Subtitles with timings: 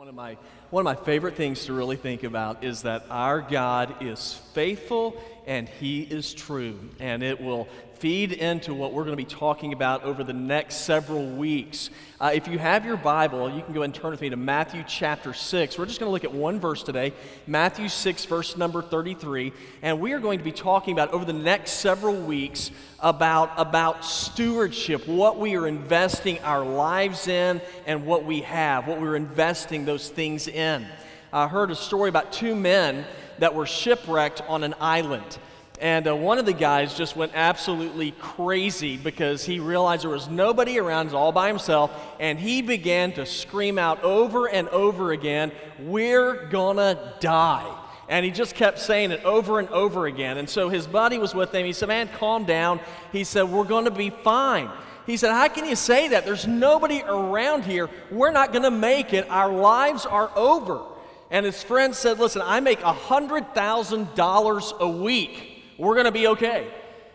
[0.00, 0.38] One of my
[0.70, 5.22] one of my favorite things to really think about is that our God is faithful
[5.46, 7.68] and he is true and it will
[8.00, 11.90] feed into what we're going to be talking about over the next several weeks.
[12.18, 14.82] Uh, if you have your Bible, you can go and turn with me to Matthew
[14.88, 15.78] chapter 6.
[15.78, 17.12] We're just going to look at one verse today,
[17.46, 19.52] Matthew 6, verse number 33.
[19.82, 24.02] And we are going to be talking about over the next several weeks about, about
[24.02, 29.84] stewardship, what we are investing our lives in and what we have, what we're investing
[29.84, 30.86] those things in.
[31.34, 33.04] I heard a story about two men
[33.40, 35.38] that were shipwrecked on an island.
[35.80, 40.28] And uh, one of the guys just went absolutely crazy because he realized there was
[40.28, 41.90] nobody around, he's all by himself,
[42.20, 47.78] and he began to scream out over and over again, We're gonna die.
[48.10, 50.36] And he just kept saying it over and over again.
[50.36, 51.64] And so his buddy was with him.
[51.64, 52.80] He said, Man, calm down.
[53.10, 54.68] He said, We're gonna be fine.
[55.06, 56.26] He said, How can you say that?
[56.26, 57.88] There's nobody around here.
[58.10, 59.26] We're not gonna make it.
[59.30, 60.82] Our lives are over.
[61.30, 65.49] And his friend said, Listen, I make $100,000 a week
[65.80, 66.68] we're going to be okay.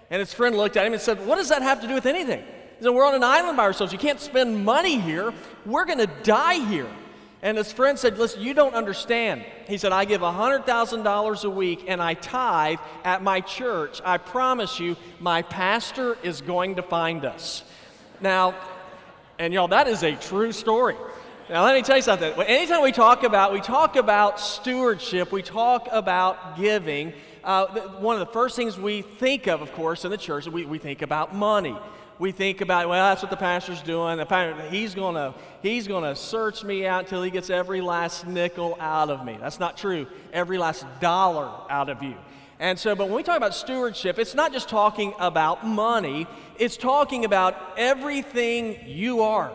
[0.09, 2.05] And his friend looked at him and said, What does that have to do with
[2.05, 2.43] anything?
[2.77, 3.93] He said, We're on an island by ourselves.
[3.93, 5.33] You can't spend money here.
[5.65, 6.89] We're going to die here.
[7.41, 9.45] And his friend said, Listen, you don't understand.
[9.67, 14.01] He said, I give $100,000 a week and I tithe at my church.
[14.03, 17.63] I promise you, my pastor is going to find us.
[18.19, 18.55] Now,
[19.37, 20.95] and y'all, that is a true story.
[21.49, 22.33] Now, let me tell you something.
[22.41, 27.13] Anytime we talk about, we talk about stewardship, we talk about giving,
[27.45, 27.67] uh,
[27.99, 30.79] one of the first things we think of, of course, in the church, we, we
[30.79, 31.77] think about money.
[32.17, 34.17] We think about, well, that's what the pastor's doing.
[34.17, 38.25] The pastor, he's going to he's gonna search me out until he gets every last
[38.25, 39.37] nickel out of me.
[39.39, 40.07] That's not true.
[40.33, 42.15] Every last dollar out of you.
[42.59, 46.25] And so, but when we talk about stewardship, it's not just talking about money,
[46.57, 49.51] it's talking about everything you are.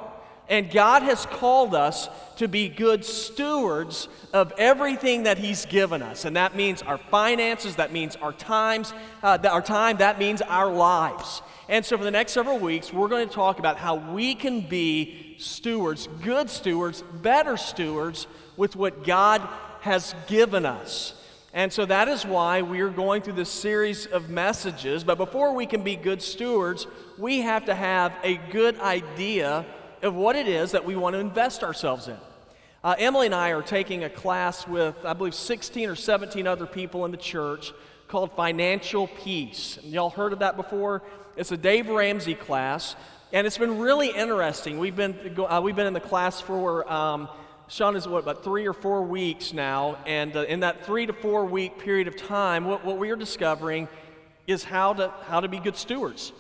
[0.51, 6.25] And God has called us to be good stewards of everything that He's given us.
[6.25, 8.93] And that means our finances, that means our times,
[9.23, 11.41] uh, our time, that means our lives.
[11.69, 14.63] And so for the next several weeks, we're going to talk about how we can
[14.63, 18.27] be stewards, good stewards, better stewards
[18.57, 19.41] with what God
[19.83, 21.15] has given us.
[21.53, 25.05] And so that is why we are going through this series of messages.
[25.05, 26.89] But before we can be good stewards,
[27.19, 29.65] we have to have a good idea
[30.03, 32.17] of what it is that we want to invest ourselves in.
[32.83, 36.67] Uh, Emily and I are taking a class with, I believe, 16 or 17 other
[36.67, 37.73] people in the church
[38.09, 39.79] called Financial Peace.
[39.83, 41.03] And y'all heard of that before?
[41.37, 42.97] It's a Dave Ramsey class,
[43.33, 44.79] and it's been really interesting.
[44.79, 47.29] We've been, uh, we've been in the class for, um,
[47.69, 51.13] Sean is what, about three or four weeks now, and uh, in that three to
[51.13, 53.89] four week period of time, what, what we are discovering
[54.47, 56.33] is how to, how to be good stewards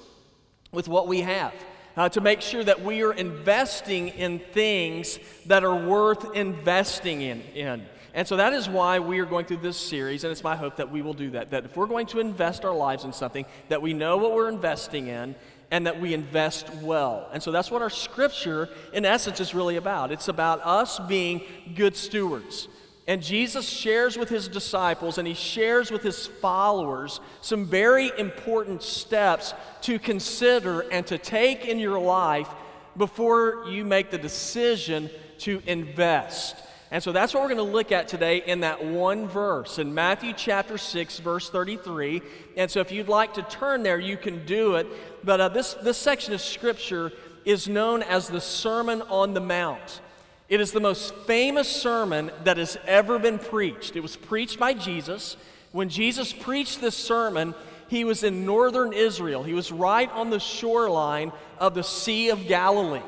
[0.72, 1.52] with what we have
[1.96, 7.42] uh, to make sure that we are investing in things that are worth investing in,
[7.54, 7.86] in.
[8.12, 10.76] And so that is why we are going through this series, and it's my hope
[10.76, 11.50] that we will do that.
[11.50, 14.48] That if we're going to invest our lives in something, that we know what we're
[14.48, 15.36] investing in
[15.70, 17.28] and that we invest well.
[17.32, 20.10] And so that's what our scripture, in essence, is really about.
[20.10, 21.42] It's about us being
[21.76, 22.66] good stewards.
[23.10, 28.84] And Jesus shares with his disciples and he shares with his followers some very important
[28.84, 32.48] steps to consider and to take in your life
[32.96, 36.54] before you make the decision to invest.
[36.92, 39.92] And so that's what we're going to look at today in that one verse in
[39.92, 42.22] Matthew chapter 6, verse 33.
[42.56, 44.86] And so if you'd like to turn there, you can do it.
[45.24, 47.10] But uh, this, this section of scripture
[47.44, 50.00] is known as the Sermon on the Mount.
[50.50, 53.94] It is the most famous sermon that has ever been preached.
[53.94, 55.36] It was preached by Jesus.
[55.70, 57.54] When Jesus preached this sermon,
[57.86, 59.44] he was in northern Israel.
[59.44, 63.00] He was right on the shoreline of the Sea of Galilee.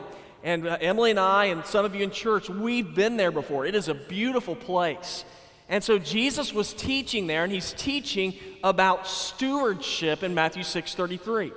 [0.44, 3.66] And uh, Emily and I, and some of you in church, we've been there before.
[3.66, 5.24] It is a beautiful place.
[5.68, 11.50] And so Jesus was teaching there, and he's teaching about stewardship in Matthew 6 33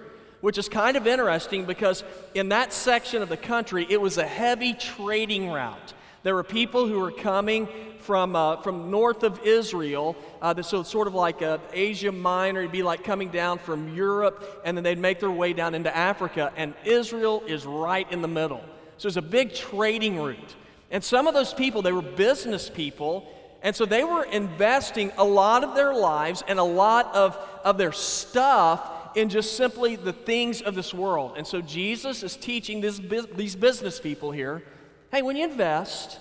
[0.45, 2.03] which is kind of interesting because
[2.35, 5.95] in that section of the country, it was a heavy trading route.
[6.21, 7.67] There were people who were coming
[8.01, 12.59] from, uh, from north of Israel, uh, so it's sort of like uh, Asia Minor.
[12.59, 15.97] It'd be like coming down from Europe, and then they'd make their way down into
[15.97, 18.63] Africa, and Israel is right in the middle.
[18.99, 20.55] So it's a big trading route.
[20.91, 23.27] And some of those people, they were business people,
[23.63, 27.79] and so they were investing a lot of their lives and a lot of, of
[27.79, 31.33] their stuff in just simply the things of this world.
[31.37, 32.99] And so Jesus is teaching this,
[33.35, 34.63] these business people here
[35.11, 36.19] hey, when you invest,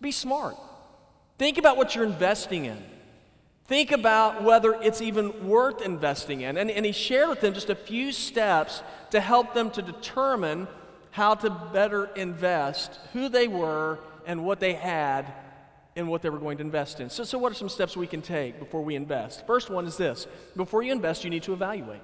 [0.00, 0.54] be smart.
[1.38, 2.80] Think about what you're investing in.
[3.64, 6.56] Think about whether it's even worth investing in.
[6.56, 10.68] And, and he shared with them just a few steps to help them to determine
[11.10, 15.32] how to better invest, who they were, and what they had
[15.96, 17.10] and what they were going to invest in.
[17.10, 19.46] So, so, what are some steps we can take before we invest?
[19.46, 20.26] First one is this
[20.56, 22.00] before you invest, you need to evaluate.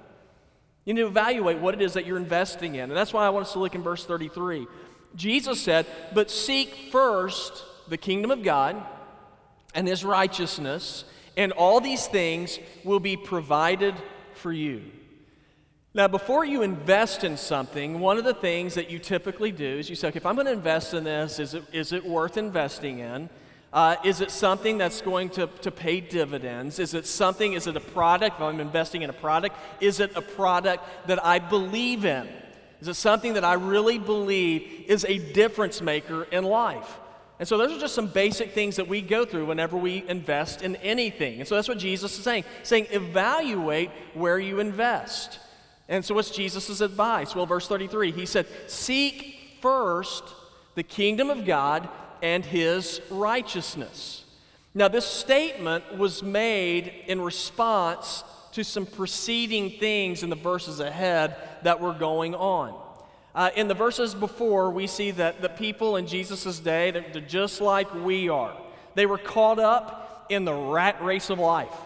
[0.85, 2.83] You need to evaluate what it is that you're investing in.
[2.83, 4.67] And that's why I want us to look in verse 33.
[5.15, 8.81] Jesus said, But seek first the kingdom of God
[9.73, 11.03] and his righteousness,
[11.35, 13.95] and all these things will be provided
[14.35, 14.83] for you.
[15.93, 19.89] Now, before you invest in something, one of the things that you typically do is
[19.89, 22.35] you say, okay, if I'm going to invest in this, is it, is it worth
[22.35, 23.29] investing in?
[23.75, 26.79] Uh, is it something that's going to, to pay dividends?
[26.79, 28.37] Is it something, is it a product?
[28.37, 32.25] If I'm investing in a product, is it a product that I believe in?
[32.79, 36.99] Is it something that I really believe is a difference maker in life?
[37.37, 40.61] And so those are just some basic things that we go through whenever we invest
[40.61, 41.39] in anything.
[41.39, 45.39] And so that's what Jesus is saying, saying evaluate where you invest.
[45.89, 47.35] And so, what's Jesus' advice?
[47.35, 50.23] Well, verse 33, he said, Seek first
[50.75, 51.89] the kingdom of God
[52.25, 54.23] and his righteousness.
[54.73, 58.23] Now, this statement was made in response
[58.53, 62.73] to some preceding things in the verses ahead that were going on.
[63.35, 67.21] Uh, in the verses before, we see that the people in Jesus' day, they're, they're
[67.21, 68.57] just like we are.
[68.95, 71.77] They were caught up in the rat race of life.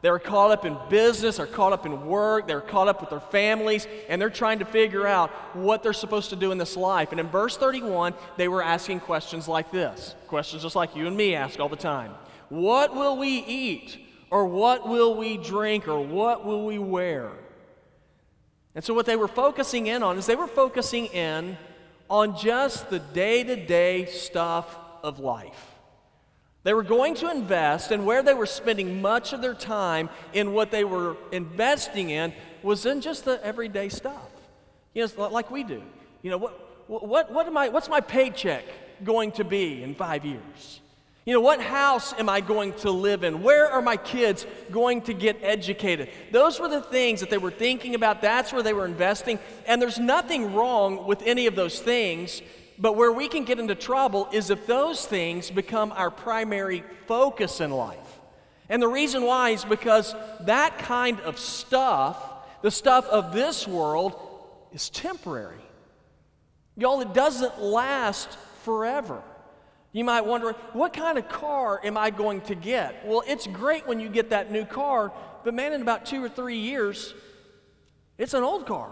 [0.00, 3.10] They were caught up in business, they're caught up in work, they're caught up with
[3.10, 6.76] their families, and they're trying to figure out what they're supposed to do in this
[6.76, 7.10] life.
[7.10, 11.16] And in verse 31, they were asking questions like this questions just like you and
[11.16, 12.12] me ask all the time
[12.48, 13.98] What will we eat?
[14.30, 15.88] Or what will we drink?
[15.88, 17.30] Or what will we wear?
[18.74, 21.56] And so, what they were focusing in on is they were focusing in
[22.08, 25.77] on just the day to day stuff of life.
[26.64, 30.52] They were going to invest, and where they were spending much of their time in
[30.52, 32.32] what they were investing in
[32.62, 34.30] was in just the everyday stuff.
[34.94, 35.82] You know, like we do.
[36.22, 38.64] You know, what, what, what am I, what's my paycheck
[39.04, 40.80] going to be in five years?
[41.24, 43.42] You know, what house am I going to live in?
[43.42, 46.08] Where are my kids going to get educated?
[46.32, 48.22] Those were the things that they were thinking about.
[48.22, 49.38] That's where they were investing.
[49.66, 52.40] And there's nothing wrong with any of those things
[52.78, 57.60] but where we can get into trouble is if those things become our primary focus
[57.60, 58.20] in life.
[58.68, 62.18] And the reason why is because that kind of stuff,
[62.62, 64.14] the stuff of this world,
[64.72, 65.62] is temporary.
[66.76, 68.30] Y'all, it doesn't last
[68.62, 69.22] forever.
[69.92, 73.06] You might wonder, what kind of car am I going to get?
[73.06, 75.10] Well, it's great when you get that new car,
[75.44, 77.14] but man, in about two or three years,
[78.18, 78.90] it's an old car.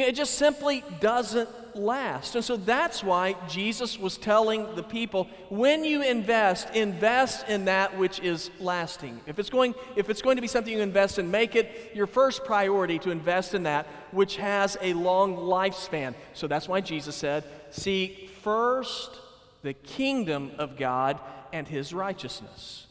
[0.00, 2.34] It just simply doesn't last.
[2.34, 7.96] And so that's why Jesus was telling the people when you invest, invest in that
[7.96, 9.20] which is lasting.
[9.26, 12.06] If it's going, if it's going to be something you invest in, make it your
[12.06, 16.14] first priority to invest in that which has a long lifespan.
[16.34, 19.18] So that's why Jesus said, Seek first
[19.62, 21.20] the kingdom of God
[21.52, 22.86] and his righteousness.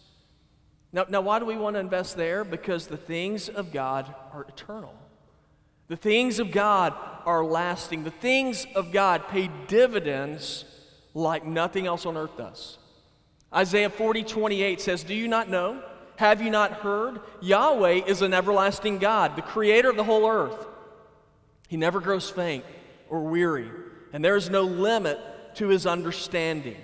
[0.91, 2.43] Now, now why do we want to invest there?
[2.43, 4.93] Because the things of God are eternal.
[5.89, 6.93] The things of God
[7.25, 8.03] are lasting.
[8.03, 10.63] The things of God pay dividends
[11.13, 12.77] like nothing else on earth does.
[13.53, 15.83] Isaiah 40, 28 says, Do you not know?
[16.17, 17.21] Have you not heard?
[17.41, 20.67] Yahweh is an everlasting God, the creator of the whole earth.
[21.67, 22.65] He never grows faint
[23.09, 23.69] or weary,
[24.13, 25.19] and there is no limit
[25.55, 26.77] to his understanding.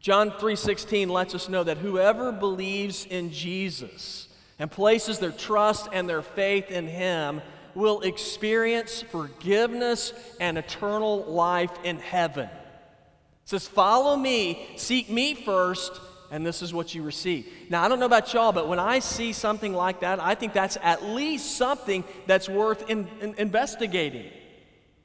[0.00, 4.28] John 3:16 lets us know that whoever believes in Jesus
[4.58, 7.42] and places their trust and their faith in him
[7.76, 12.46] will experience forgiveness and eternal life in heaven.
[12.46, 17.46] It says, Follow me, seek me first, and this is what you receive.
[17.68, 20.54] Now, I don't know about y'all, but when I see something like that, I think
[20.54, 24.30] that's at least something that's worth in, in investigating,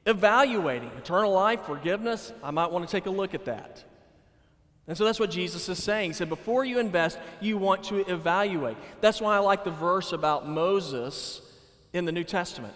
[0.06, 0.90] evaluating.
[0.96, 3.84] Eternal life, forgiveness, I might want to take a look at that.
[4.88, 6.10] And so that's what Jesus is saying.
[6.10, 8.76] He said, before you invest, you want to evaluate.
[9.00, 11.40] That's why I like the verse about Moses
[11.92, 12.74] in the New Testament.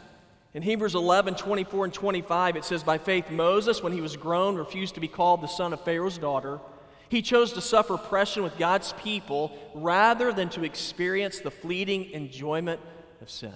[0.55, 4.57] In Hebrews 11, 24 and 25, it says, By faith, Moses, when he was grown,
[4.57, 6.61] refused to be called the son of Pharaoh's daughter.
[7.09, 12.81] He chose to suffer oppression with God's people rather than to experience the fleeting enjoyment
[13.21, 13.53] of sin.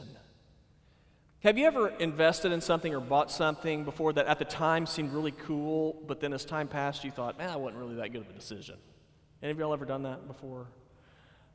[1.43, 5.13] Have you ever invested in something or bought something before that at the time seemed
[5.13, 8.21] really cool, but then as time passed, you thought, man, that wasn't really that good
[8.21, 8.77] of a decision?
[9.43, 10.67] Any of y'all ever done that before?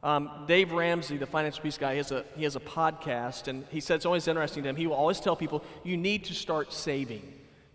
[0.04, 3.80] Um, Dave Ramsey, the financial peace guy, has, a, he has a podcast, and he
[3.80, 4.76] said it's always interesting to him.
[4.76, 7.24] He will always tell people, you need to start saving.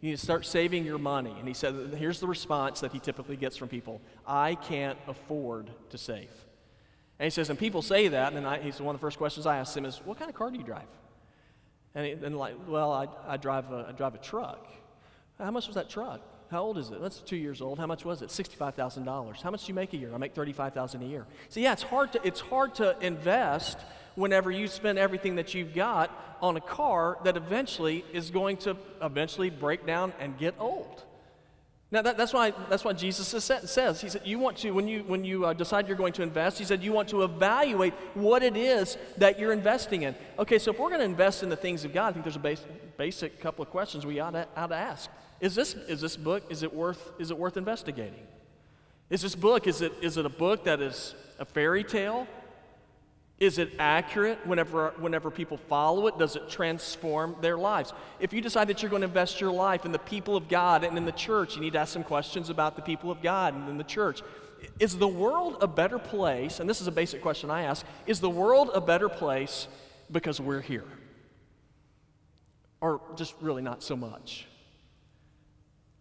[0.01, 1.35] You need to start saving your money.
[1.39, 5.71] And he said, here's the response that he typically gets from people I can't afford
[5.91, 6.31] to save.
[7.19, 9.19] And he says, and people say that, and then I, said, one of the first
[9.19, 10.89] questions I asked him is, what kind of car do you drive?
[11.95, 14.67] And, he, and like, well, I, I, drive a, I drive a truck.
[15.39, 16.21] How much was that truck?
[16.51, 17.01] How old is it?
[17.01, 17.79] That's two years old.
[17.79, 18.31] How much was it?
[18.31, 19.41] Sixty-five thousand dollars.
[19.41, 20.11] How much do you make a year?
[20.13, 21.27] I make 35,000 a year.
[21.49, 23.79] So yeah, it's hard to it's hard to invest
[24.17, 26.11] whenever you spend everything that you've got
[26.43, 31.05] on a car that eventually is going to eventually break down and get old.
[31.93, 35.05] Now that, that's why that's why Jesus says he said you want to when you
[35.05, 38.43] when you uh, decide you're going to invest he said you want to evaluate what
[38.43, 40.17] it is that you're investing in.
[40.37, 42.35] Okay, so if we're going to invest in the things of God, I think there's
[42.35, 45.11] a basic, basic couple of questions we ought to, ought to ask.
[45.41, 48.27] Is this is this book is it worth is it worth investigating?
[49.09, 52.27] Is this book is it is it a book that is a fairy tale?
[53.41, 56.19] Is it accurate whenever, whenever people follow it?
[56.19, 57.95] Does it transform their lives?
[58.21, 60.85] If you decide that you're going to invest your life in the people of God
[60.85, 63.55] and in the church, you need to ask some questions about the people of God
[63.55, 64.21] and in the church.
[64.79, 66.61] Is the world a better place?
[66.61, 69.69] And this is a basic question I ask Is the world a better place
[70.13, 70.85] because we're here?
[72.83, 74.47] Or just really not so much?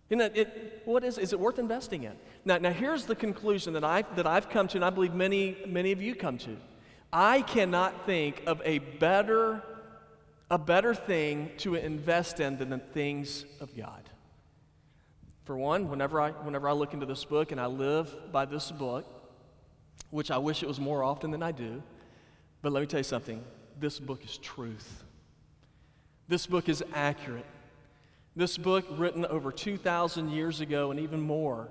[0.09, 2.13] You know, it, what is, is it worth investing in?
[2.43, 5.57] Now, now here's the conclusion that, I, that I've come to, and I believe many,
[5.67, 6.57] many of you come to.
[7.13, 9.63] I cannot think of a better,
[10.49, 14.01] a better thing to invest in than the things of God.
[15.43, 18.71] For one, whenever I, whenever I look into this book and I live by this
[18.71, 19.05] book,
[20.09, 21.83] which I wish it was more often than I do,
[22.61, 23.43] but let me tell you something
[23.79, 25.03] this book is truth.
[26.27, 27.45] This book is accurate.
[28.36, 31.67] This book, written over 2,000 years ago and even more,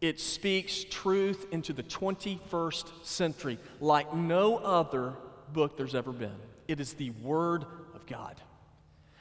[0.00, 5.14] it speaks truth into the 21st century like no other
[5.52, 6.36] book there's ever been.
[6.68, 8.40] It is the Word of God.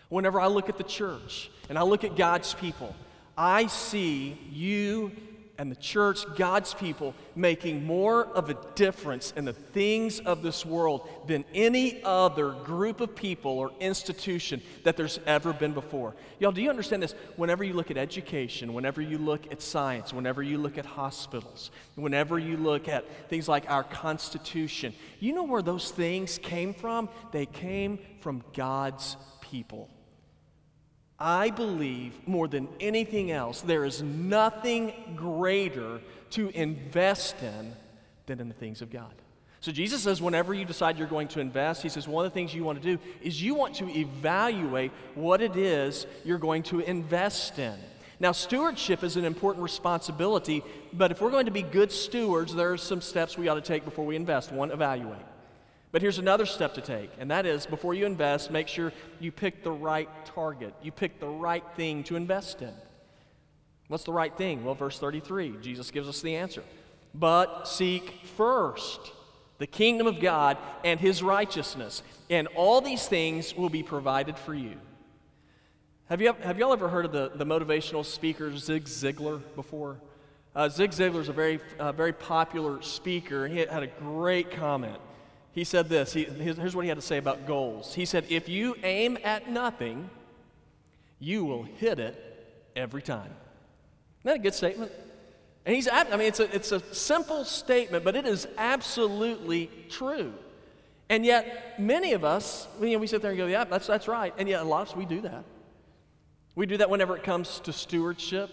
[0.09, 2.95] Whenever I look at the church and I look at God's people,
[3.37, 5.11] I see you
[5.59, 10.65] and the church, God's people, making more of a difference in the things of this
[10.65, 16.15] world than any other group of people or institution that there's ever been before.
[16.39, 17.13] Y'all, do you understand this?
[17.35, 21.71] Whenever you look at education, whenever you look at science, whenever you look at hospitals,
[21.95, 27.09] whenever you look at things like our Constitution, you know where those things came from?
[27.33, 29.89] They came from God's people.
[31.19, 35.99] I believe more than anything else, there is nothing greater
[36.31, 37.73] to invest in
[38.25, 39.13] than in the things of God.
[39.61, 42.33] So Jesus says, whenever you decide you're going to invest, he says, one of the
[42.33, 46.63] things you want to do is you want to evaluate what it is you're going
[46.63, 47.77] to invest in.
[48.21, 52.71] Now, stewardship is an important responsibility, but if we're going to be good stewards, there
[52.71, 54.51] are some steps we ought to take before we invest.
[54.51, 55.19] One, evaluate.
[55.91, 59.31] But here's another step to take, and that is before you invest, make sure you
[59.31, 60.73] pick the right target.
[60.83, 62.73] You pick the right thing to invest in.
[63.87, 64.63] What's the right thing?
[64.63, 66.63] Well, verse 33, Jesus gives us the answer.
[67.15, 68.99] But seek first
[69.57, 74.53] the kingdom of God and his righteousness, and all these things will be provided for
[74.53, 74.75] you.
[76.07, 79.97] Have, you, have y'all ever heard of the, the motivational speaker Zig Ziglar before?
[80.55, 84.51] Uh, Zig Ziglar is a very, uh, very popular speaker, and he had a great
[84.51, 84.99] comment.
[85.59, 86.13] He said this.
[86.13, 87.93] He, here's what he had to say about goals.
[87.93, 90.09] He said, If you aim at nothing,
[91.19, 92.15] you will hit it
[92.77, 93.25] every time.
[93.25, 94.89] Isn't that a good statement?
[95.65, 100.33] And he's, I mean, it's a, it's a simple statement, but it is absolutely true.
[101.09, 104.07] And yet, many of us, you know, we sit there and go, yeah, that's, that's
[104.07, 104.33] right.
[104.37, 105.43] And yet, a lot of us, we do that.
[106.55, 108.49] We do that whenever it comes to stewardship,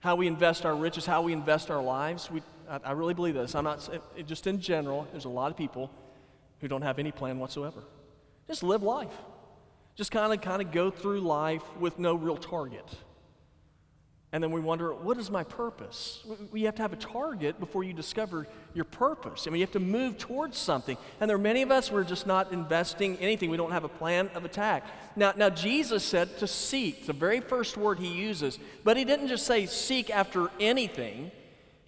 [0.00, 2.32] how we invest our riches, how we invest our lives.
[2.32, 3.54] We, I, I really believe this.
[3.54, 5.90] I'm not, it, just in general, there's a lot of people
[6.60, 7.82] who don't have any plan whatsoever.
[8.46, 9.12] Just live life.
[9.96, 12.86] Just kind of kind of go through life with no real target.
[14.32, 16.24] And then we wonder, what is my purpose?
[16.52, 19.46] We have to have a target before you discover your purpose.
[19.46, 20.96] I mean, you have to move towards something.
[21.20, 23.50] And there are many of us, we're just not investing anything.
[23.50, 24.86] We don't have a plan of attack.
[25.16, 29.26] Now, now Jesus said to seek, the very first word he uses, but he didn't
[29.26, 31.32] just say seek after anything.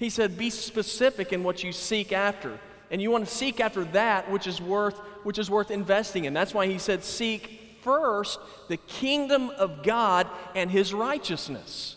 [0.03, 2.59] He said, be specific in what you seek after.
[2.91, 6.35] And you want to seek after that which is worth, which is worth investing in.
[6.35, 11.97] That's why he said, seek first the kingdom of God and his righteousness.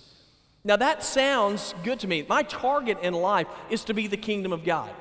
[0.63, 2.23] Now that sounds good to me.
[2.29, 4.91] My target in life is to be the kingdom of God.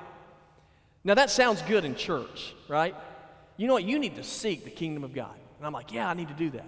[1.04, 2.94] Now that sounds good in church, right?
[3.58, 3.84] You know what?
[3.84, 5.36] You need to seek the kingdom of God.
[5.58, 6.66] And I'm like, yeah, I need to do that.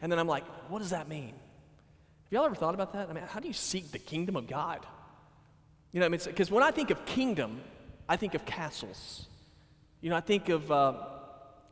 [0.00, 1.30] And then I'm like, what does that mean?
[1.30, 3.10] Have y'all ever thought about that?
[3.10, 4.86] I mean, how do you seek the kingdom of God?
[5.92, 7.60] You know, I mean, because when I think of kingdom,
[8.08, 9.26] I think of castles.
[10.00, 10.94] You know, I think of uh,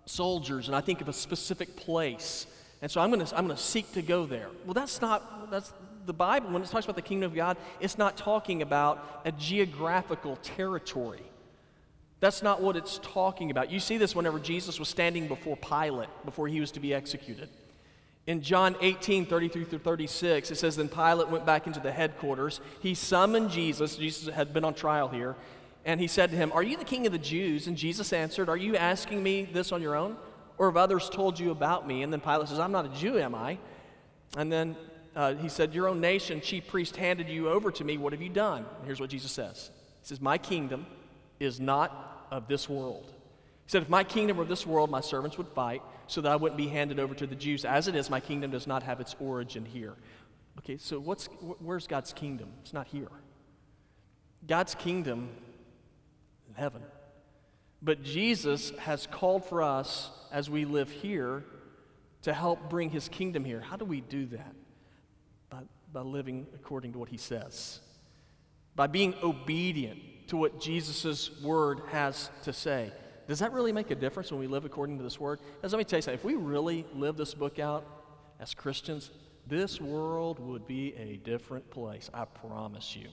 [0.05, 2.47] soldiers and I think of a specific place.
[2.83, 4.49] And so I'm going to I'm going to seek to go there.
[4.65, 5.73] Well, that's not that's
[6.07, 9.33] the Bible when it talks about the kingdom of God, it's not talking about a
[9.33, 11.23] geographical territory.
[12.21, 13.71] That's not what it's talking about.
[13.71, 17.49] You see this whenever Jesus was standing before Pilate before he was to be executed.
[18.27, 22.61] In John 18, 33 through 36, it says, Then Pilate went back into the headquarters.
[22.81, 23.97] He summoned Jesus.
[23.97, 25.37] Jesus had been on trial here.
[25.85, 27.67] And he said to him, Are you the king of the Jews?
[27.67, 30.17] And Jesus answered, Are you asking me this on your own?
[30.59, 32.03] Or have others told you about me?
[32.03, 33.59] And then Pilate says, I'm not a Jew, am I?
[34.37, 34.77] And then
[35.17, 37.97] uh, he said, Your own nation, chief priest, handed you over to me.
[37.97, 38.67] What have you done?
[38.77, 39.71] And here's what Jesus says
[40.03, 40.87] He says, My kingdom
[41.39, 43.07] is not of this world.
[43.65, 46.33] He said, If my kingdom were of this world, my servants would fight so that
[46.33, 47.65] I wouldn't be handed over to the Jews.
[47.65, 49.95] As it is, my kingdom does not have its origin here.
[50.59, 51.27] Okay, so what's,
[51.61, 52.49] where's God's kingdom?
[52.63, 53.11] It's not here.
[54.45, 55.29] God's kingdom
[56.49, 56.83] in heaven.
[57.81, 61.45] But Jesus has called for us as we live here
[62.23, 63.61] to help bring his kingdom here.
[63.61, 64.55] How do we do that?
[65.49, 65.61] By,
[65.93, 67.79] by living according to what he says,
[68.75, 72.91] by being obedient to what Jesus' word has to say.
[73.31, 75.39] Does that really make a difference when we live according to this word?
[75.55, 77.87] Because let me tell you something if we really live this book out
[78.41, 79.13] as Christians,
[79.47, 82.11] this world would be a different place.
[82.13, 83.07] I promise you.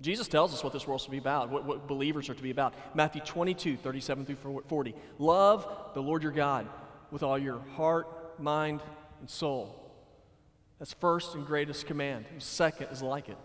[0.00, 2.52] Jesus tells us what this world's to be about, what, what believers are to be
[2.52, 2.74] about.
[2.94, 4.94] Matthew 22, 37 through 40.
[5.18, 6.68] Love the Lord your God
[7.10, 8.82] with all your heart, mind,
[9.18, 9.82] and soul.
[10.78, 12.26] That's first and greatest command.
[12.38, 13.38] second is like it.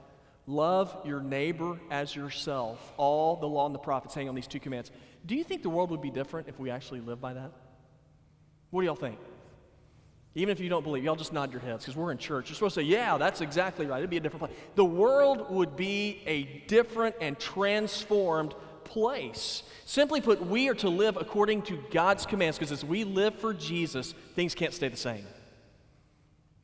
[0.48, 2.93] Love your neighbor as yourself.
[2.98, 4.91] All the law and the prophets hang on these two commands.
[5.25, 7.51] Do you think the world would be different if we actually lived by that?
[8.71, 9.19] What do y'all think?
[10.33, 12.50] Even if you don't believe, y'all just nod your heads because we're in church.
[12.50, 13.98] You're supposed to say, yeah, that's exactly right.
[13.98, 14.57] It'd be a different place.
[14.75, 18.55] The world would be a different and transformed
[18.86, 19.63] place.
[19.86, 23.53] Simply put, we are to live according to God's commands because as we live for
[23.53, 25.25] Jesus, things can't stay the same.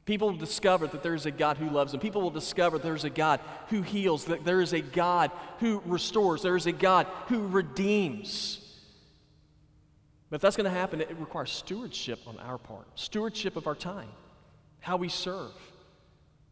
[0.08, 2.00] People will discover that there is a God who loves them.
[2.00, 5.84] People will discover there is a God who heals, that there is a God who
[5.86, 8.64] restores, there is a God who redeems.
[10.30, 13.76] But if that's going to happen, it requires stewardship on our part, stewardship of our
[13.76, 14.08] time,
[14.80, 15.52] how we serve,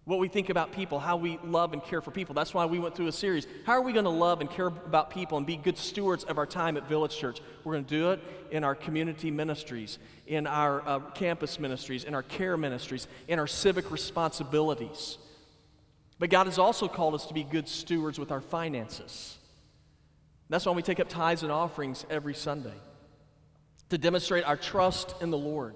[0.05, 2.35] what we think about people, how we love and care for people.
[2.35, 3.47] That's why we went through a series.
[3.65, 6.37] How are we going to love and care about people and be good stewards of
[6.37, 7.41] our time at Village Church?
[7.63, 8.19] We're going to do it
[8.51, 13.47] in our community ministries, in our uh, campus ministries, in our care ministries, in our
[13.47, 15.17] civic responsibilities.
[16.19, 19.39] But God has also called us to be good stewards with our finances.
[20.49, 22.75] That's why we take up tithes and offerings every Sunday
[23.89, 25.75] to demonstrate our trust in the Lord.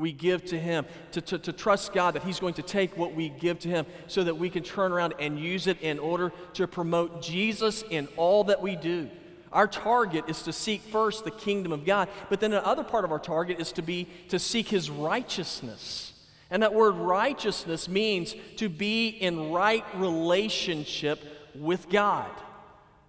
[0.00, 3.14] We give to Him, to, to, to trust God that He's going to take what
[3.14, 6.32] we give to Him so that we can turn around and use it in order
[6.54, 9.10] to promote Jesus in all that we do.
[9.52, 13.04] Our target is to seek first the kingdom of God, but then the other part
[13.04, 16.12] of our target is to be to seek his righteousness.
[16.50, 21.20] And that word righteousness means to be in right relationship
[21.54, 22.30] with God.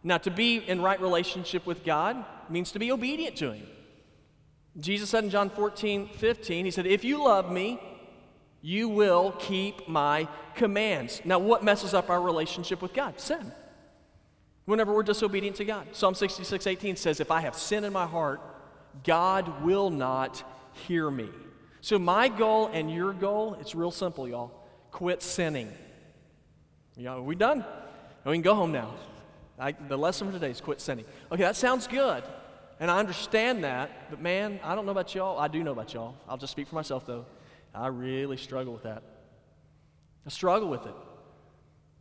[0.03, 3.67] Now, to be in right relationship with God means to be obedient to him.
[4.79, 7.79] Jesus said in John 14, 15, He said, If you love me,
[8.61, 11.21] you will keep my commands.
[11.25, 13.19] Now, what messes up our relationship with God?
[13.19, 13.51] Sin.
[14.65, 15.87] Whenever we're disobedient to God.
[15.91, 18.39] Psalm 66, 18 says, If I have sin in my heart,
[19.03, 20.43] God will not
[20.87, 21.29] hear me.
[21.81, 24.51] So, my goal and your goal, it's real simple, y'all.
[24.91, 25.71] Quit sinning.
[26.95, 27.65] Yeah, are we done?
[28.25, 28.93] We can go home now.
[29.57, 31.05] I, the lesson for today is quit sinning.
[31.31, 32.23] Okay, that sounds good.
[32.81, 35.37] And I understand that, but man, I don't know about y'all.
[35.37, 36.15] I do know about y'all.
[36.27, 37.27] I'll just speak for myself, though.
[37.75, 39.03] I really struggle with that.
[40.25, 40.95] I struggle with it.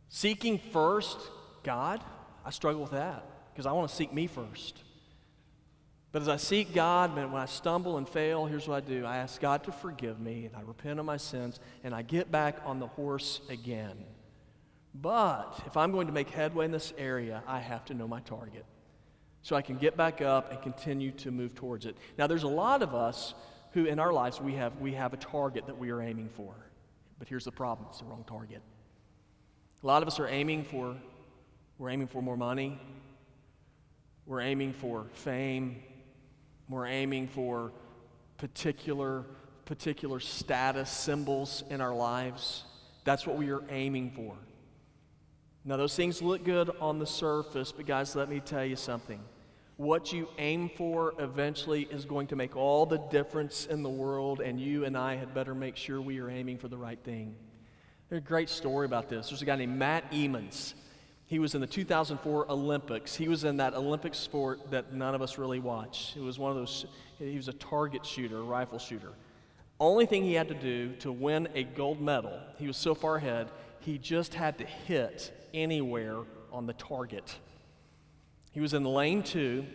[0.09, 1.19] Seeking first
[1.61, 2.01] God,
[2.43, 4.81] I struggle with that because I want to seek me first.
[6.11, 9.05] But as I seek God, man, when I stumble and fail, here's what I do
[9.05, 12.31] I ask God to forgive me, and I repent of my sins, and I get
[12.31, 14.03] back on the horse again.
[14.95, 18.21] But if I'm going to make headway in this area, I have to know my
[18.21, 18.65] target
[19.41, 21.95] so I can get back up and continue to move towards it.
[22.17, 23.33] Now, there's a lot of us
[23.73, 26.53] who in our lives we have, we have a target that we are aiming for.
[27.17, 28.61] But here's the problem it's the wrong target.
[29.83, 30.95] A lot of us are aiming for,
[31.77, 32.79] we're aiming for more money,
[34.25, 35.81] we're aiming for fame,
[36.69, 37.71] we're aiming for
[38.37, 39.25] particular,
[39.65, 42.63] particular status symbols in our lives.
[43.03, 44.35] That's what we are aiming for.
[45.63, 49.19] Now, those things look good on the surface, but guys, let me tell you something.
[49.77, 54.41] What you aim for eventually is going to make all the difference in the world,
[54.41, 57.35] and you and I had better make sure we are aiming for the right thing.
[58.09, 59.29] There's a great story about this.
[59.29, 60.73] There's a guy named Matt Emmons.
[61.27, 63.15] He was in the 2004 Olympics.
[63.15, 66.13] He was in that Olympic sport that none of us really watch.
[66.17, 66.85] It was one of those,
[67.19, 69.13] he was a target shooter, a rifle shooter.
[69.81, 73.15] Only thing he had to do to win a gold medal, he was so far
[73.15, 76.19] ahead, he just had to hit anywhere
[76.51, 77.35] on the target.
[78.51, 79.65] He was in lane two.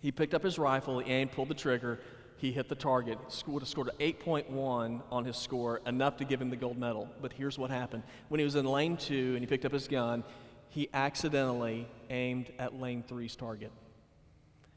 [0.00, 2.00] He picked up his rifle, he aimed, pulled the trigger.
[2.38, 3.18] he hit the target.
[3.44, 6.78] He would have scored an 8.1 on his score, enough to give him the gold
[6.78, 7.10] medal.
[7.20, 8.04] But here's what happened.
[8.28, 10.24] When he was in lane two and he picked up his gun,
[10.70, 13.70] he accidentally aimed at lane three's target.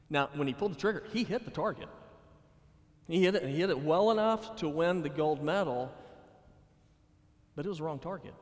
[0.10, 1.88] Now, when he pulled the trigger, he hit the target.
[3.08, 5.91] He hit it, he hit it well enough to win the gold medal,
[7.56, 8.34] but it was the wrong target.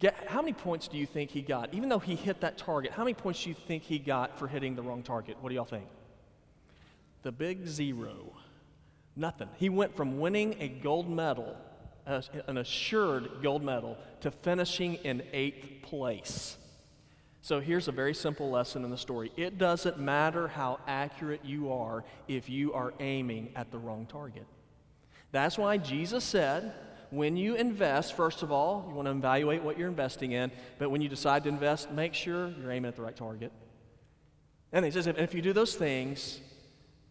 [0.00, 1.74] Get, how many points do you think he got?
[1.74, 4.48] Even though he hit that target, how many points do you think he got for
[4.48, 5.36] hitting the wrong target?
[5.40, 5.86] What do y'all think?
[7.22, 8.32] The big zero.
[9.16, 9.48] Nothing.
[9.56, 11.56] He went from winning a gold medal,
[12.06, 16.56] an assured gold medal, to finishing in eighth place.
[17.42, 19.32] So here's a very simple lesson in the story.
[19.36, 24.46] It doesn't matter how accurate you are if you are aiming at the wrong target.
[25.32, 26.74] That's why Jesus said,
[27.10, 30.90] when you invest, first of all, you want to evaluate what you're investing in, but
[30.90, 33.52] when you decide to invest, make sure you're aiming at the right target.
[34.72, 36.40] And he says, if, if you do those things,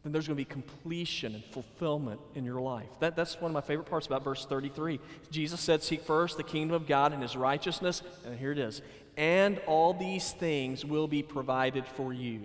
[0.04, 2.88] then there's going to be completion and fulfillment in your life.
[3.02, 5.00] That, that's one of my favorite parts about verse 33.
[5.30, 8.02] Jesus said, Seek first the kingdom of God and his righteousness.
[8.26, 8.82] And here it is.
[9.20, 12.44] And all these things will be provided for you.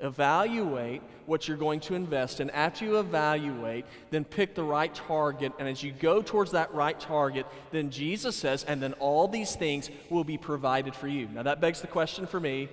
[0.00, 2.48] Evaluate what you're going to invest in.
[2.50, 5.52] After you evaluate, then pick the right target.
[5.58, 9.56] And as you go towards that right target, then Jesus says, and then all these
[9.56, 11.26] things will be provided for you.
[11.26, 12.68] Now that begs the question for me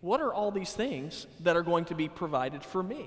[0.00, 3.06] what are all these things that are going to be provided for me?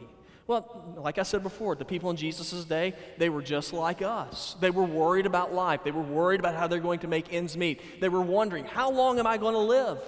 [0.49, 4.55] Well, like I said before, the people in Jesus' day, they were just like us.
[4.59, 5.83] They were worried about life.
[5.83, 8.01] They were worried about how they're going to make ends meet.
[8.01, 9.99] They were wondering, how long am I going to live?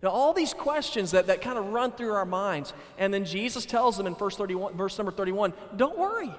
[0.00, 2.72] Now, all these questions that, that kind of run through our minds.
[2.98, 6.30] And then Jesus tells them in verse, 31, verse number 31 don't worry.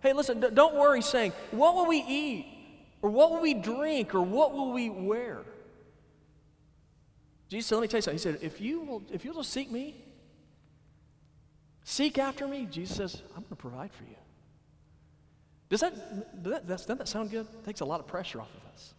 [0.00, 2.46] Hey, listen, don't worry, saying, What will we eat?
[3.02, 4.14] Or what will we drink?
[4.14, 5.42] Or what will we wear?
[7.50, 8.18] Jesus said, Let me tell you something.
[8.18, 10.02] He said, If you will, if you'll just seek me,
[11.84, 12.66] Seek after me.
[12.70, 14.16] Jesus says, I'm going to provide for you.
[15.68, 17.46] Does that, does that, doesn't that sound good?
[17.46, 18.94] It takes a lot of pressure off of us.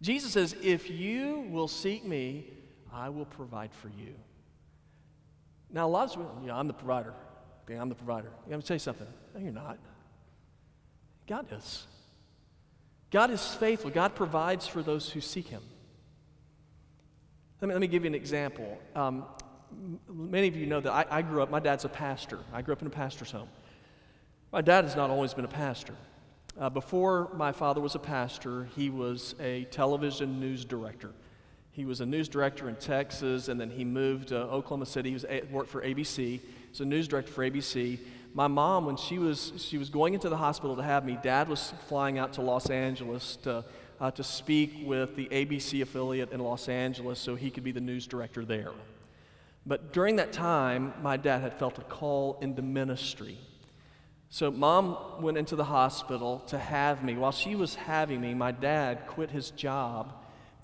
[0.00, 2.46] Jesus says, If you will seek me,
[2.92, 4.14] I will provide for you.
[5.70, 7.12] Now, a lot of us, yeah, I'm the provider.
[7.64, 8.30] Okay, I'm the provider.
[8.44, 9.06] I'm going to tell you something.
[9.34, 9.78] No, you're not.
[11.26, 11.86] God is.
[13.10, 13.90] God is faithful.
[13.90, 15.62] God provides for those who seek Him.
[17.60, 18.78] Let me, let me give you an example.
[18.94, 19.24] Um,
[20.08, 22.38] many of you know that I, I, grew up, my dad's a pastor.
[22.52, 23.48] I grew up in a pastor's home.
[24.52, 25.94] My dad has not always been a pastor.
[26.58, 31.12] Uh, before my father was a pastor, he was a television news director.
[31.70, 35.10] He was a news director in Texas, and then he moved to Oklahoma City.
[35.10, 36.40] He was a, worked for ABC.
[36.70, 38.00] He's a news director for ABC.
[38.34, 41.48] My mom, when she was, she was going into the hospital to have me, dad
[41.48, 43.64] was flying out to Los Angeles to,
[44.00, 47.80] uh, to speak with the ABC affiliate in Los Angeles so he could be the
[47.80, 48.72] news director there.
[49.68, 53.36] But during that time, my dad had felt a call into ministry.
[54.30, 57.16] So, mom went into the hospital to have me.
[57.16, 60.14] While she was having me, my dad quit his job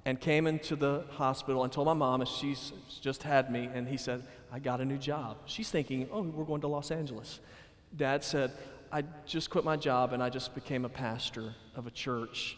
[0.06, 3.86] and came into the hospital and told my mom, as she's just had me, and
[3.86, 5.36] he said, I got a new job.
[5.44, 7.40] She's thinking, oh, we're going to Los Angeles.
[7.94, 8.52] Dad said,
[8.90, 12.56] I just quit my job and I just became a pastor of a church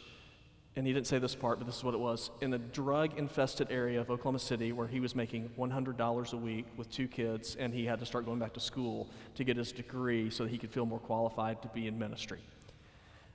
[0.77, 3.19] and he didn't say this part, but this is what it was, in a drug
[3.19, 7.57] infested area of Oklahoma City where he was making $100 a week with two kids,
[7.57, 10.51] and he had to start going back to school to get his degree so that
[10.51, 12.41] he could feel more qualified to be in ministry.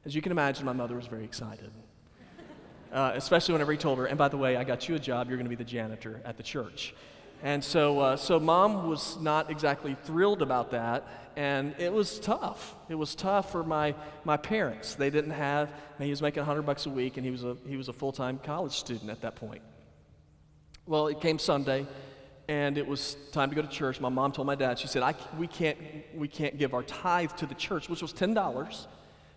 [0.06, 1.72] As you can imagine, my mother was very excited,
[2.94, 5.28] uh, especially whenever he told her, and by the way, I got you a job,
[5.28, 6.94] you're going to be the janitor at the church.
[7.44, 12.76] And so, uh, so mom was not exactly thrilled about that, and it was tough.
[12.88, 14.94] It was tough for my, my parents.
[14.94, 17.78] They didn't have, he was making 100 bucks a week, and he was a, he
[17.78, 19.62] was a full time college student at that point.
[20.86, 21.88] Well, it came Sunday,
[22.48, 24.00] and it was time to go to church.
[24.00, 25.78] My mom told my dad, she said, I, we, can't,
[26.14, 28.86] we can't give our tithe to the church, which was $10.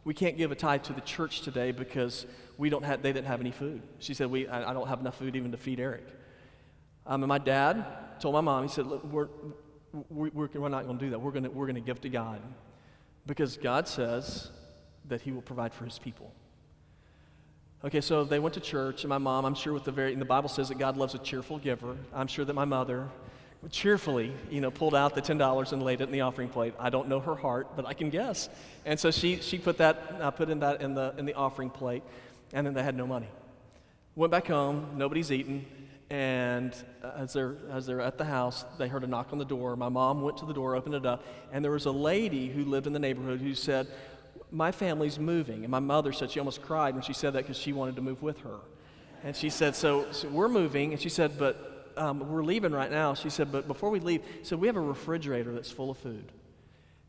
[0.05, 2.27] We can't give a tithe to the church today because
[2.59, 3.81] we don't have, they didn't have any food.
[3.99, 6.05] She said, we, I, I don't have enough food even to feed Eric.
[7.07, 7.85] Um, and my dad
[8.21, 9.29] told my mom, he said, Look, we're,
[10.11, 11.19] we're, we're not going to do that.
[11.19, 12.41] We're going we're to give to God
[13.27, 14.51] because God says
[15.07, 16.33] that He will provide for His people.
[17.85, 20.21] Okay, so they went to church, and my mom, I'm sure, with the very, and
[20.21, 21.97] the Bible says that God loves a cheerful giver.
[22.15, 23.09] I'm sure that my mother
[23.71, 26.75] cheerfully, you know, pulled out the $10 and laid it in the offering plate.
[26.79, 28.49] I don't know her heart, but I can guess.
[28.85, 31.71] And so she, she put that, I put in that in the, in the offering
[31.71, 32.03] plate,
[32.53, 33.29] and then they had no money.
[34.17, 35.67] Went back home, nobody's eaten,
[36.11, 36.75] and
[37.17, 39.75] as they're, as they're at the house, they heard a knock on the door.
[39.77, 42.65] My mom went to the door, opened it up, and there was a lady who
[42.65, 43.87] lived in the neighborhood who said,
[44.51, 45.63] My family's moving.
[45.65, 48.03] And my mother said she almost cried when she said that because she wanted to
[48.03, 48.59] move with her.
[49.23, 50.93] And she said, So, so we're moving.
[50.93, 53.15] And she said, But um, we're leaving right now.
[53.15, 56.31] She said, But before we leave, so we have a refrigerator that's full of food.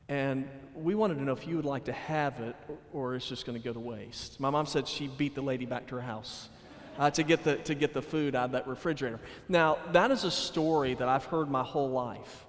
[0.08, 3.28] And we wanted to know if you would like to have it or, or it's
[3.28, 4.40] just going to go to waste.
[4.40, 6.50] My mom said she beat the lady back to her house.
[6.98, 9.20] Uh, to, get the, to get the food out of that refrigerator.
[9.50, 12.46] Now, that is a story that I've heard my whole life.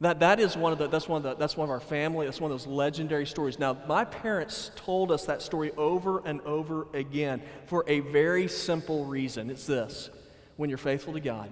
[0.00, 2.26] That, that is one of the, that's one of the, that's one of our family,
[2.26, 3.58] that's one of those legendary stories.
[3.58, 9.04] Now, my parents told us that story over and over again for a very simple
[9.04, 9.48] reason.
[9.48, 10.10] It's this
[10.56, 11.48] when you're faithful to God,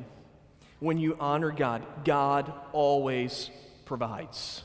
[0.81, 3.51] when you honor God, God always
[3.85, 4.65] provides.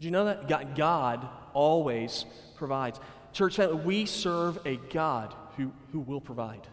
[0.00, 0.48] Do you know that?
[0.48, 2.24] God, God always
[2.56, 3.00] provides.
[3.32, 6.66] Church family, we serve a God who, who will provide.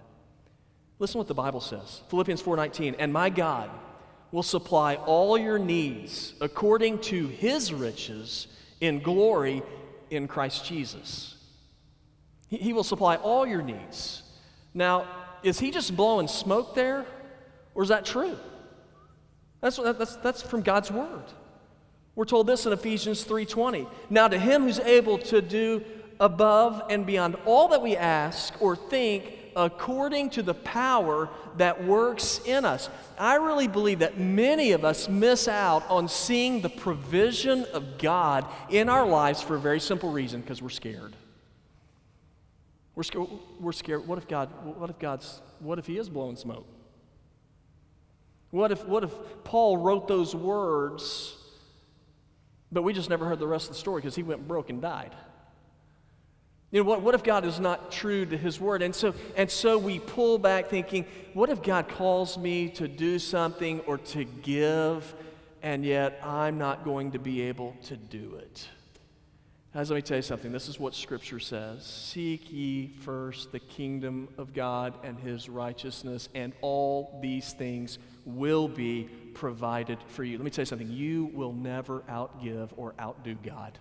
[1.00, 2.02] Listen what the Bible says.
[2.10, 3.70] Philippians 4:19, and my God
[4.32, 8.48] will supply all your needs according to his riches
[8.82, 9.62] in glory
[10.10, 11.36] in Christ Jesus.
[12.48, 14.24] He, he will supply all your needs.
[14.74, 15.08] Now,
[15.44, 17.06] is he just blowing smoke there?
[17.76, 18.38] Or is that true?
[19.62, 21.26] That's, that's, that's from God's word.
[22.16, 23.88] We're told this in Ephesians 3:20.
[24.10, 25.84] Now to him who's able to do
[26.20, 32.40] above and beyond all that we ask or think according to the power that works
[32.46, 32.90] in us.
[33.18, 38.46] I really believe that many of us miss out on seeing the provision of God
[38.70, 41.16] in our lives for a very simple reason because we're scared.
[42.94, 43.28] We're, scared.
[43.60, 44.08] we're scared.
[44.08, 46.68] What if God, what if God's, what if He is blowing smoke?
[48.52, 49.12] What if, what if
[49.44, 51.36] Paul wrote those words,
[52.72, 54.82] but we just never heard the rest of the story because he went broke and
[54.82, 55.14] died?
[56.70, 58.82] You know, what, what if God is not true to his word?
[58.82, 63.20] And so, and so we pull back thinking, what if God calls me to do
[63.20, 65.16] something or to give,
[65.62, 68.68] and yet I'm not going to be able to do it?
[69.74, 70.52] Guys, let me tell you something.
[70.52, 76.28] This is what Scripture says Seek ye first the kingdom of God and his righteousness,
[76.34, 80.38] and all these things will be provided for you.
[80.38, 80.92] Let me tell you something.
[80.92, 83.78] You will never outgive or outdo God.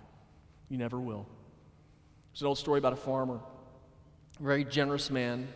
[0.68, 1.26] You never will.
[2.36, 3.40] There's an old story about a farmer,
[4.38, 5.48] a very generous man,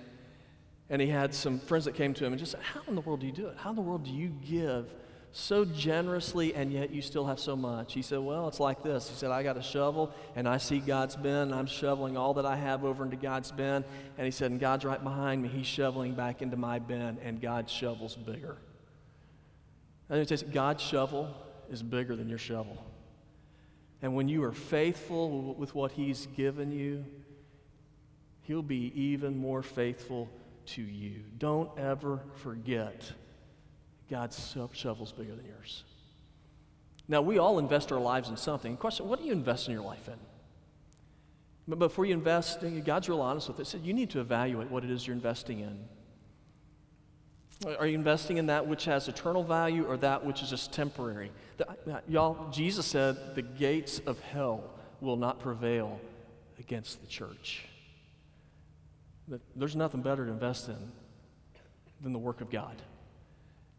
[0.88, 3.02] and he had some friends that came to him and just said, How in the
[3.02, 3.58] world do you do it?
[3.58, 4.86] How in the world do you give
[5.30, 7.92] so generously and yet you still have so much?
[7.92, 9.10] He said, Well, it's like this.
[9.10, 12.32] He said, I got a shovel and I see God's bin and I'm shoveling all
[12.32, 13.84] that I have over into God's bin.
[14.16, 15.50] And he said, And God's right behind me.
[15.50, 18.56] He's shoveling back into my bin and God's shovel's bigger.
[20.08, 21.28] And it says, God's shovel
[21.70, 22.89] is bigger than your shovel.
[24.02, 27.04] And when you are faithful with what He's given you,
[28.42, 30.28] He'll be even more faithful
[30.66, 31.22] to you.
[31.38, 33.12] Don't ever forget
[34.10, 35.84] God's shovel's bigger than yours.
[37.08, 38.76] Now, we all invest our lives in something.
[38.76, 40.14] Question What do you invest in your life in?
[41.68, 43.80] But before you invest, God's real honest with it.
[43.82, 45.78] You need to evaluate what it is you're investing in.
[47.78, 51.30] Are you investing in that which has eternal value or that which is just temporary?
[52.08, 54.64] Y'all, Jesus said the gates of hell
[55.00, 56.00] will not prevail
[56.58, 57.64] against the church.
[59.54, 60.92] There's nothing better to invest in
[62.00, 62.80] than the work of God.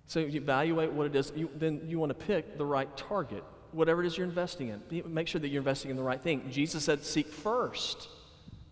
[0.08, 3.44] So you evaluate what it is, you, then you want to pick the right target,
[3.72, 5.04] whatever it is you're investing in.
[5.14, 6.50] Make sure that you're investing in the right thing.
[6.52, 8.10] Jesus said, seek first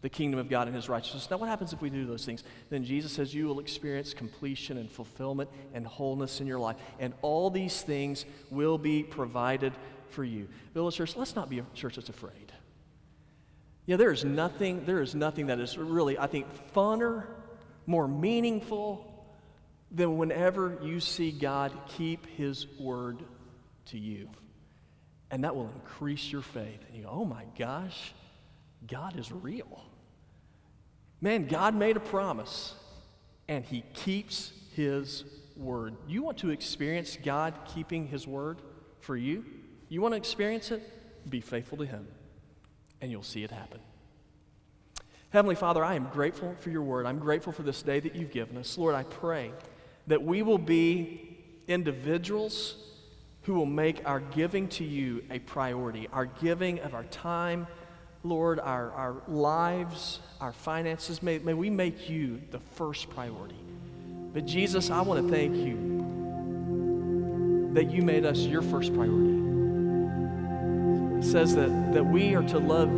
[0.01, 1.29] the kingdom of God and his righteousness.
[1.29, 2.43] Now, what happens if we do those things?
[2.69, 6.77] Then Jesus says you will experience completion and fulfillment and wholeness in your life.
[6.99, 9.73] And all these things will be provided
[10.09, 10.47] for you.
[10.73, 12.53] Village Church, let's not be a church that's afraid.
[13.85, 17.25] Yeah, there is nothing, there is nothing that is really, I think, funner,
[17.85, 19.05] more meaningful
[19.91, 23.23] than whenever you see God keep his word
[23.87, 24.29] to you.
[25.31, 26.79] And that will increase your faith.
[26.87, 28.13] And you go, oh my gosh,
[28.87, 29.83] God is real.
[31.21, 32.73] Man, God made a promise
[33.47, 35.25] and he keeps his
[35.57, 35.95] word.
[36.07, 38.61] You want to experience God keeping his word
[39.01, 39.43] for you?
[39.89, 40.81] You want to experience it?
[41.29, 42.07] Be faithful to him
[43.01, 43.79] and you'll see it happen.
[45.31, 47.05] Heavenly Father, I am grateful for your word.
[47.05, 48.77] I'm grateful for this day that you've given us.
[48.77, 49.51] Lord, I pray
[50.07, 52.77] that we will be individuals
[53.43, 57.67] who will make our giving to you a priority, our giving of our time
[58.23, 63.55] Lord, our, our lives, our finances, may, may we make you the first priority.
[64.33, 65.87] But Jesus, I want to thank you
[67.73, 69.37] that you made us your first priority.
[71.19, 72.89] It says that, that we are to love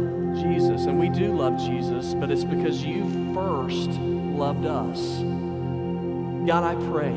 [0.42, 3.04] Jesus, and we do love Jesus, but it's because you
[3.34, 5.20] first loved us.
[6.48, 7.14] God, I pray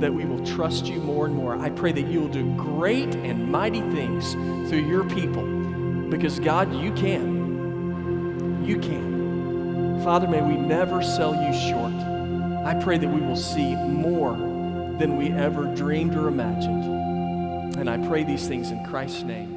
[0.00, 1.56] that we will trust you more and more.
[1.56, 4.32] I pray that you will do great and mighty things
[4.68, 5.63] through your people
[6.16, 8.64] because, God, you can.
[8.64, 10.00] You can.
[10.04, 11.92] Father, may we never sell you short.
[12.64, 14.36] I pray that we will see more
[14.98, 16.84] than we ever dreamed or imagined.
[17.76, 19.53] And I pray these things in Christ's name.